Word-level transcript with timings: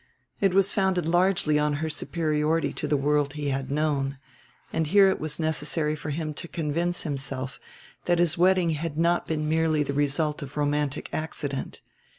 It 0.39 0.55
was 0.55 0.71
founded 0.71 1.07
largely 1.07 1.59
on 1.59 1.73
her 1.73 1.87
superiority 1.87 2.73
to 2.73 2.87
the 2.87 2.97
world 2.97 3.33
he 3.33 3.49
had 3.49 3.69
known; 3.69 4.17
and 4.73 4.87
here 4.87 5.11
it 5.11 5.19
was 5.19 5.37
necessary 5.39 5.95
for 5.95 6.09
him 6.09 6.33
to 6.33 6.47
convince 6.47 7.03
himself 7.03 7.59
that 8.05 8.17
his 8.17 8.35
wedding 8.35 8.71
had 8.71 8.97
not 8.97 9.27
been 9.27 9.47
merely 9.47 9.83
the 9.83 9.93
result 9.93 10.41
of 10.41 10.57
romantic 10.57 11.07
accident. 11.13 11.81